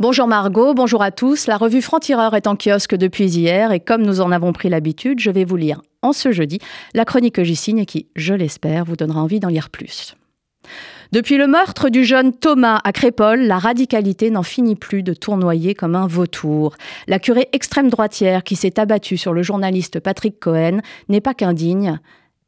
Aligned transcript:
Bonjour 0.00 0.26
Margot, 0.26 0.72
bonjour 0.72 1.02
à 1.02 1.10
tous. 1.10 1.46
La 1.46 1.58
revue 1.58 1.82
Franc-Tireur 1.82 2.34
est 2.34 2.46
en 2.46 2.56
kiosque 2.56 2.94
depuis 2.94 3.26
hier 3.26 3.70
et 3.70 3.80
comme 3.80 4.00
nous 4.00 4.22
en 4.22 4.32
avons 4.32 4.54
pris 4.54 4.70
l'habitude, 4.70 5.20
je 5.20 5.30
vais 5.30 5.44
vous 5.44 5.56
lire 5.56 5.82
en 6.00 6.14
ce 6.14 6.32
jeudi 6.32 6.58
la 6.94 7.04
chronique 7.04 7.34
que 7.34 7.44
j'y 7.44 7.54
signe 7.54 7.80
et 7.80 7.84
qui, 7.84 8.06
je 8.16 8.32
l'espère, 8.32 8.86
vous 8.86 8.96
donnera 8.96 9.20
envie 9.20 9.40
d'en 9.40 9.50
lire 9.50 9.68
plus. 9.68 10.16
Depuis 11.12 11.36
le 11.36 11.46
meurtre 11.46 11.90
du 11.90 12.06
jeune 12.06 12.32
Thomas 12.32 12.80
à 12.82 12.92
Crépole, 12.92 13.40
la 13.40 13.58
radicalité 13.58 14.30
n'en 14.30 14.42
finit 14.42 14.74
plus 14.74 15.02
de 15.02 15.12
tournoyer 15.12 15.74
comme 15.74 15.94
un 15.94 16.06
vautour. 16.06 16.76
La 17.06 17.18
curée 17.18 17.50
extrême 17.52 17.90
droitière 17.90 18.42
qui 18.42 18.56
s'est 18.56 18.80
abattue 18.80 19.18
sur 19.18 19.34
le 19.34 19.42
journaliste 19.42 20.00
Patrick 20.00 20.40
Cohen 20.40 20.78
n'est 21.10 21.20
pas 21.20 21.34
qu'indigne, 21.34 22.00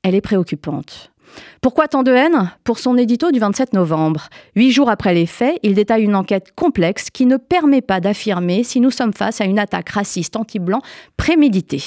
elle 0.02 0.14
est 0.14 0.22
préoccupante. 0.22 1.11
Pourquoi 1.60 1.88
tant 1.88 2.02
de 2.02 2.12
haine? 2.12 2.50
Pour 2.64 2.78
son 2.78 2.96
édito 2.96 3.30
du 3.30 3.38
27 3.38 3.72
novembre. 3.72 4.28
Huit 4.56 4.72
jours 4.72 4.90
après 4.90 5.14
les 5.14 5.26
faits, 5.26 5.58
il 5.62 5.74
détaille 5.74 6.04
une 6.04 6.16
enquête 6.16 6.52
complexe 6.54 7.10
qui 7.10 7.26
ne 7.26 7.36
permet 7.36 7.82
pas 7.82 8.00
d'affirmer 8.00 8.64
si 8.64 8.80
nous 8.80 8.90
sommes 8.90 9.12
face 9.12 9.40
à 9.40 9.44
une 9.44 9.58
attaque 9.58 9.90
raciste 9.90 10.36
anti-blanc 10.36 10.80
préméditée. 11.16 11.82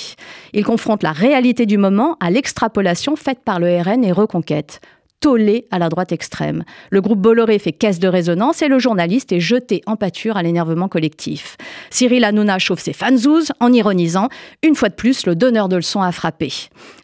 Il 0.54 0.64
confronte 0.64 1.04
la 1.04 1.12
réalité 1.12 1.66
du 1.66 1.78
moment 1.78 2.18
à 2.20 2.30
l'extrapolation 2.30 3.16
faite 3.16 3.40
par 3.44 3.60
le 3.60 3.82
RN 3.82 4.04
et 4.04 4.12
Reconquête 4.12 4.80
tollé 5.20 5.68
à 5.72 5.80
la 5.80 5.90
droite 5.90 6.12
extrême. 6.12 6.64
Le 6.92 7.02
groupe 7.02 7.20
Bolloré 7.20 7.60
fait 7.60 7.72
caisse 7.72 8.00
de 8.00 8.08
résonance 8.08 8.62
et 8.62 8.68
le 8.68 8.80
journaliste 8.80 9.32
est 9.32 9.40
jeté 9.40 9.82
en 9.86 9.96
pâture 9.96 10.38
à 10.38 10.44
l'énervement 10.44 10.88
collectif. 10.88 11.58
Cyril 11.90 12.24
Hanouna 12.24 12.60
chauffe 12.60 12.82
ses 12.82 12.94
fanzouz 12.94 13.52
en 13.60 13.74
ironisant 13.74 14.30
Une 14.64 14.76
fois 14.76 14.90
de 14.90 14.96
plus, 14.96 15.26
le 15.26 15.36
donneur 15.36 15.70
de 15.70 15.78
leçons 15.78 16.02
a 16.02 16.12
frappé. 16.12 16.52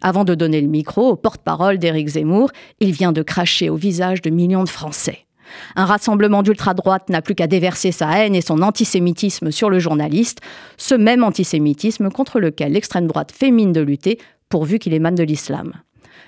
Avant 0.00 0.24
de 0.24 0.34
donner 0.34 0.60
le 0.60 0.68
micro 0.68 1.10
au 1.10 1.16
porte-parole 1.16 1.78
d'Éric 1.78 2.08
Zemmour, 2.08 2.50
il 2.80 2.92
vient 2.92 3.12
de 3.12 3.22
cracher 3.22 3.70
au 3.70 3.76
visage 3.76 4.22
de 4.22 4.30
millions 4.30 4.64
de 4.64 4.68
Français. 4.68 5.26
Un 5.76 5.84
rassemblement 5.84 6.42
d'ultra-droite 6.42 7.08
n'a 7.08 7.22
plus 7.22 7.34
qu'à 7.34 7.46
déverser 7.46 7.92
sa 7.92 8.18
haine 8.18 8.34
et 8.34 8.40
son 8.40 8.62
antisémitisme 8.62 9.50
sur 9.50 9.70
le 9.70 9.78
journaliste, 9.78 10.40
ce 10.76 10.94
même 10.94 11.24
antisémitisme 11.24 12.10
contre 12.10 12.40
lequel 12.40 12.72
l'extrême 12.72 13.06
droite 13.06 13.32
fait 13.32 13.50
mine 13.50 13.72
de 13.72 13.80
lutter, 13.80 14.18
pourvu 14.48 14.78
qu'il 14.78 14.94
émane 14.94 15.14
de 15.14 15.22
l'islam. 15.22 15.72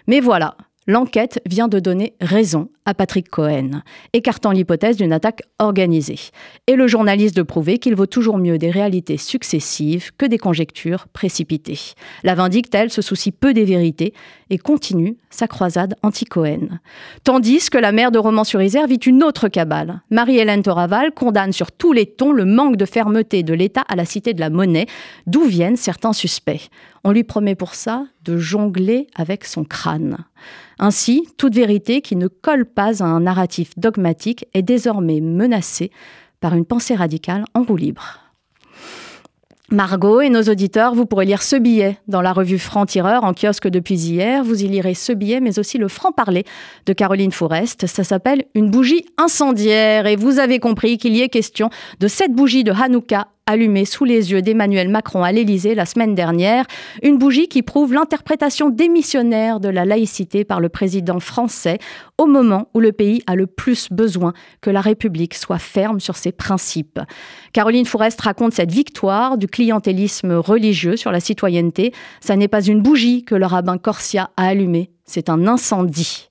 Mais 0.06 0.20
voilà, 0.20 0.56
L'enquête 0.86 1.40
vient 1.46 1.68
de 1.68 1.80
donner 1.80 2.14
raison 2.20 2.68
à 2.84 2.92
Patrick 2.92 3.30
Cohen, 3.30 3.82
écartant 4.12 4.50
l'hypothèse 4.50 4.98
d'une 4.98 5.14
attaque 5.14 5.42
organisée, 5.58 6.18
et 6.66 6.76
le 6.76 6.86
journaliste 6.86 7.34
de 7.34 7.42
prouver 7.42 7.78
qu'il 7.78 7.94
vaut 7.94 8.04
toujours 8.04 8.36
mieux 8.36 8.58
des 8.58 8.70
réalités 8.70 9.16
successives 9.16 10.12
que 10.18 10.26
des 10.26 10.36
conjectures 10.36 11.08
précipitées. 11.08 11.78
La 12.22 12.34
vindicte, 12.34 12.74
elle, 12.74 12.90
se 12.90 13.00
soucie 13.00 13.32
peu 13.32 13.54
des 13.54 13.64
vérités 13.64 14.12
et 14.50 14.58
continue 14.58 15.16
sa 15.30 15.48
croisade 15.48 15.94
anti-Cohen. 16.02 16.78
Tandis 17.24 17.70
que 17.70 17.78
la 17.78 17.92
mère 17.92 18.10
de 18.10 18.18
Romans-sur-Isère 18.18 18.86
vit 18.86 18.96
une 18.96 19.22
autre 19.22 19.48
cabale. 19.48 20.02
Marie-Hélène 20.10 20.62
Toraval 20.62 21.12
condamne 21.12 21.52
sur 21.52 21.72
tous 21.72 21.94
les 21.94 22.04
tons 22.04 22.32
le 22.32 22.44
manque 22.44 22.76
de 22.76 22.84
fermeté 22.84 23.42
de 23.42 23.54
l'État 23.54 23.84
à 23.88 23.96
la 23.96 24.04
cité 24.04 24.34
de 24.34 24.40
la 24.40 24.50
monnaie, 24.50 24.86
d'où 25.26 25.44
viennent 25.44 25.76
certains 25.76 26.12
suspects. 26.12 26.68
On 27.04 27.12
lui 27.12 27.24
promet 27.24 27.54
pour 27.54 27.74
ça 27.74 28.04
de 28.24 28.38
jongler 28.38 29.06
avec 29.14 29.44
son 29.44 29.64
crâne. 29.64 30.24
Ainsi, 30.78 31.28
toute 31.36 31.54
vérité 31.54 32.00
qui 32.00 32.16
ne 32.16 32.28
colle 32.28 32.66
pas 32.66 33.02
à 33.02 33.06
un 33.06 33.20
narratif 33.20 33.78
dogmatique 33.78 34.46
est 34.54 34.62
désormais 34.62 35.20
menacée 35.20 35.90
par 36.40 36.54
une 36.54 36.64
pensée 36.64 36.94
radicale 36.94 37.44
en 37.54 37.62
roue 37.62 37.76
libre. 37.76 38.20
Margot 39.70 40.20
et 40.20 40.28
nos 40.28 40.42
auditeurs, 40.42 40.94
vous 40.94 41.06
pourrez 41.06 41.24
lire 41.24 41.42
ce 41.42 41.56
billet 41.56 41.98
dans 42.06 42.20
la 42.20 42.32
revue 42.32 42.58
Franc-Tireur 42.58 43.24
en 43.24 43.32
kiosque 43.32 43.68
depuis 43.68 43.94
hier. 43.94 44.44
Vous 44.44 44.62
y 44.62 44.68
lirez 44.68 44.94
ce 44.94 45.12
billet, 45.12 45.40
mais 45.40 45.58
aussi 45.58 45.78
le 45.78 45.88
franc-parler 45.88 46.44
de 46.84 46.92
Caroline 46.92 47.32
Forest. 47.32 47.86
Ça 47.86 48.04
s'appelle 48.04 48.44
Une 48.54 48.70
bougie 48.70 49.06
incendiaire. 49.16 50.06
Et 50.06 50.16
vous 50.16 50.38
avez 50.38 50.58
compris 50.58 50.98
qu'il 50.98 51.16
y 51.16 51.22
est 51.22 51.30
question 51.30 51.70
de 51.98 52.08
cette 52.08 52.32
bougie 52.32 52.62
de 52.62 52.72
Hanouka 52.72 53.28
allumée 53.46 53.84
sous 53.84 54.04
les 54.04 54.32
yeux 54.32 54.42
d'Emmanuel 54.42 54.88
Macron 54.88 55.22
à 55.22 55.32
l'Élysée 55.32 55.74
la 55.74 55.86
semaine 55.86 56.14
dernière, 56.14 56.64
une 57.02 57.18
bougie 57.18 57.48
qui 57.48 57.62
prouve 57.62 57.92
l'interprétation 57.92 58.70
démissionnaire 58.70 59.60
de 59.60 59.68
la 59.68 59.84
laïcité 59.84 60.44
par 60.44 60.60
le 60.60 60.68
président 60.68 61.20
français 61.20 61.78
au 62.16 62.26
moment 62.26 62.68
où 62.74 62.80
le 62.80 62.92
pays 62.92 63.22
a 63.26 63.34
le 63.34 63.46
plus 63.46 63.88
besoin 63.90 64.32
que 64.60 64.70
la 64.70 64.80
République 64.80 65.34
soit 65.34 65.58
ferme 65.58 66.00
sur 66.00 66.16
ses 66.16 66.32
principes. 66.32 67.00
Caroline 67.52 67.86
Fourest 67.86 68.20
raconte 68.20 68.54
cette 68.54 68.72
victoire 68.72 69.36
du 69.36 69.46
clientélisme 69.46 70.32
religieux 70.32 70.96
sur 70.96 71.12
la 71.12 71.20
citoyenneté. 71.20 71.92
Ça 72.20 72.36
n'est 72.36 72.48
pas 72.48 72.62
une 72.62 72.80
bougie 72.80 73.24
que 73.24 73.34
le 73.34 73.46
rabbin 73.46 73.78
Corsia 73.78 74.30
a 74.36 74.46
allumée, 74.46 74.90
c'est 75.04 75.28
un 75.28 75.46
incendie. 75.46 76.30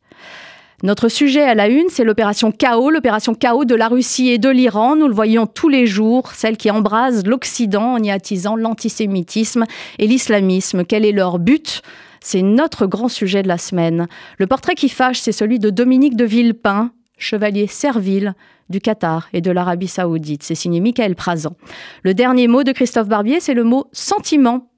Notre 0.84 1.08
sujet 1.08 1.44
à 1.44 1.56
la 1.56 1.70
une, 1.70 1.88
c'est 1.88 2.04
l'opération 2.04 2.52
chaos, 2.52 2.90
l'opération 2.90 3.34
chaos 3.34 3.64
de 3.64 3.74
la 3.74 3.88
Russie 3.88 4.28
et 4.28 4.38
de 4.38 4.50
l'Iran. 4.50 4.98
Nous 4.98 5.08
le 5.08 5.14
voyons 5.14 5.48
tous 5.48 5.70
les 5.70 5.88
jours, 5.88 6.34
celle 6.34 6.58
qui 6.58 6.70
embrase 6.70 7.26
l'Occident 7.26 7.94
en 7.94 8.04
y 8.04 8.12
attisant 8.12 8.58
l'antisémitisme 8.58 9.64
et 9.98 10.08
l'islamisme. 10.08 10.84
Quel 10.84 11.06
est 11.06 11.14
leur 11.14 11.40
but? 11.40 11.82
C'est 12.20 12.42
notre 12.42 12.86
grand 12.86 13.08
sujet 13.08 13.44
de 13.44 13.48
la 13.48 13.58
semaine. 13.58 14.08
Le 14.38 14.46
portrait 14.46 14.76
qui 14.76 14.90
fâche, 14.90 15.22
c'est 15.22 15.32
celui 15.32 15.58
de 15.58 15.70
Dominique 15.70 16.18
de 16.18 16.26
Villepin, 16.26 16.92
chevalier 17.18 17.68
servile 17.68 18.34
du 18.70 18.82
Qatar 18.82 19.30
et 19.32 19.40
de 19.40 19.52
l'Arabie 19.52 19.88
saoudite. 19.88 20.44
C'est 20.44 20.54
signé 20.54 20.82
Michael 20.82 21.16
Prazan. 21.16 21.56
Le 22.04 22.14
dernier 22.14 22.50
mot 22.50 22.64
de 22.64 22.74
Christophe 22.74 23.08
Barbier, 23.08 23.40
c'est 23.40 23.54
le 23.54 23.64
mot 23.64 23.86
sentiment. 23.94 24.70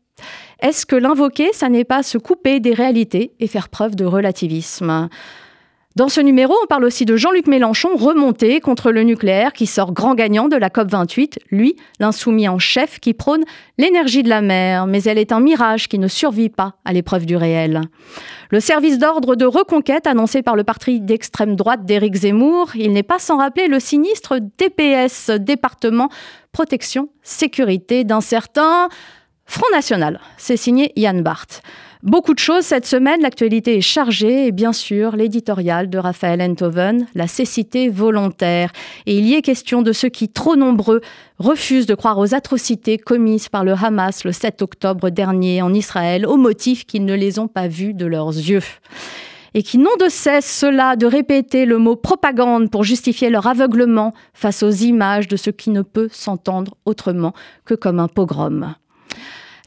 Est-ce 0.60 0.86
que 0.86 0.96
l'invoquer, 0.96 1.50
ça 1.52 1.68
n'est 1.68 1.84
pas 1.84 2.04
se 2.04 2.20
couper 2.20 2.60
des 2.60 2.74
réalités 2.74 3.34
et 3.40 3.48
faire 3.48 3.70
preuve 3.70 3.96
de 3.96 4.06
relativisme? 4.06 5.10
Dans 5.96 6.10
ce 6.10 6.20
numéro, 6.20 6.54
on 6.62 6.68
parle 6.68 6.84
aussi 6.84 7.06
de 7.06 7.16
Jean-Luc 7.16 7.48
Mélenchon 7.48 7.96
remonté 7.96 8.60
contre 8.60 8.92
le 8.92 9.04
nucléaire 9.04 9.54
qui 9.54 9.66
sort 9.66 9.94
grand 9.94 10.14
gagnant 10.14 10.50
de 10.50 10.58
la 10.58 10.68
COP28, 10.68 11.38
lui, 11.52 11.78
l'insoumis 12.02 12.50
en 12.50 12.60
chef 12.60 13.00
qui 13.00 13.14
prône 13.14 13.46
l'énergie 13.78 14.22
de 14.22 14.28
la 14.28 14.42
mer, 14.42 14.88
mais 14.88 15.02
elle 15.04 15.18
est 15.18 15.32
un 15.32 15.40
mirage 15.40 15.88
qui 15.88 15.98
ne 15.98 16.10
survit 16.10 16.50
pas 16.50 16.74
à 16.84 16.92
l'épreuve 16.92 17.26
du 17.26 17.38
réel. 17.38 17.80
Le 18.50 18.60
service 18.60 19.00
d'ordre 19.00 19.38
de 19.38 19.46
reconquête 19.46 20.06
annoncé 20.06 20.42
par 20.42 20.58
le 20.58 20.66
parti 20.66 21.00
d'extrême 21.00 21.56
droite 21.56 21.86
d'Éric 21.86 22.16
Zemmour, 22.16 22.72
il 22.76 22.92
n'est 22.92 23.02
pas 23.02 23.20
sans 23.20 23.38
rappeler 23.38 23.68
le 23.70 23.80
sinistre 23.80 24.40
DPS, 24.58 25.32
département 25.40 26.10
protection 26.52 27.08
sécurité 27.24 28.04
d'un 28.04 28.22
certain 28.22 28.90
Front 29.46 29.68
National. 29.72 30.20
C'est 30.38 30.58
signé 30.58 30.92
Yann 30.98 31.22
Barth. 31.22 31.62
Beaucoup 32.06 32.36
de 32.36 32.40
choses 32.40 32.66
cette 32.66 32.86
semaine, 32.86 33.24
l'actualité 33.24 33.78
est 33.78 33.82
chargée 33.82 34.46
et 34.46 34.52
bien 34.52 34.74
sûr 34.74 35.16
l'éditorial 35.16 35.90
de 35.90 35.98
Raphaël 35.98 36.40
Enthoven, 36.40 37.08
la 37.16 37.26
cécité 37.26 37.90
volontaire. 37.90 38.72
Et 39.08 39.18
il 39.18 39.26
y 39.26 39.34
est 39.34 39.42
question 39.42 39.82
de 39.82 39.92
ceux 39.92 40.10
qui, 40.10 40.30
trop 40.30 40.56
nombreux, 40.56 41.02
refusent 41.40 41.88
de 41.88 41.96
croire 41.96 42.20
aux 42.20 42.36
atrocités 42.36 43.00
commises 43.00 43.50
par 43.50 43.64
le 43.64 43.74
Hamas 43.74 44.24
le 44.24 44.32
7 44.32 44.62
octobre 44.62 45.10
dernier 45.10 45.64
en 45.64 45.74
Israël 45.74 46.28
au 46.28 46.38
motif 46.38 46.86
qu'ils 46.86 47.06
ne 47.06 47.16
les 47.16 47.40
ont 47.40 47.48
pas 47.48 47.68
vues 47.68 47.96
de 47.96 48.06
leurs 48.06 48.30
yeux 48.30 48.62
et 49.56 49.64
qui 49.64 49.80
n'ont 49.80 49.98
de 50.00 50.10
cesse 50.10 50.46
cela 50.46 50.98
de 50.98 51.08
répéter 51.08 51.66
le 51.66 51.80
mot 51.80 51.96
propagande 51.96 52.70
pour 52.70 52.84
justifier 52.84 53.32
leur 53.32 53.48
aveuglement 53.48 54.14
face 54.36 54.62
aux 54.62 54.70
images 54.70 55.28
de 55.28 55.38
ce 55.38 55.50
qui 55.50 55.72
ne 55.72 55.82
peut 55.82 56.10
s'entendre 56.12 56.76
autrement 56.86 57.34
que 57.66 57.74
comme 57.74 58.00
un 58.00 58.10
pogrom. 58.10 58.76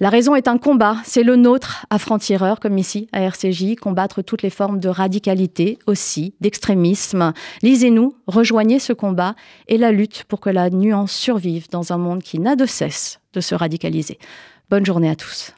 La 0.00 0.10
raison 0.10 0.36
est 0.36 0.46
un 0.46 0.58
combat, 0.58 0.98
c'est 1.04 1.24
le 1.24 1.34
nôtre 1.34 1.84
à 1.90 1.98
Franc-Tireur, 1.98 2.60
comme 2.60 2.78
ici 2.78 3.08
à 3.12 3.20
RCJ, 3.22 3.74
combattre 3.74 4.22
toutes 4.22 4.42
les 4.42 4.50
formes 4.50 4.78
de 4.78 4.88
radicalité 4.88 5.76
aussi, 5.88 6.34
d'extrémisme. 6.40 7.32
Lisez-nous, 7.62 8.14
rejoignez 8.28 8.78
ce 8.78 8.92
combat 8.92 9.34
et 9.66 9.76
la 9.76 9.90
lutte 9.90 10.22
pour 10.28 10.38
que 10.38 10.50
la 10.50 10.70
nuance 10.70 11.10
survive 11.10 11.68
dans 11.70 11.92
un 11.92 11.98
monde 11.98 12.22
qui 12.22 12.38
n'a 12.38 12.54
de 12.54 12.64
cesse 12.64 13.18
de 13.32 13.40
se 13.40 13.56
radicaliser. 13.56 14.18
Bonne 14.70 14.86
journée 14.86 15.10
à 15.10 15.16
tous. 15.16 15.52